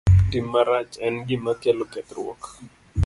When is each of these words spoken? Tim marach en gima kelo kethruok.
Tim 0.35 0.45
marach 0.53 0.93
en 1.09 1.15
gima 1.27 1.53
kelo 1.63 1.85
kethruok. 1.93 2.41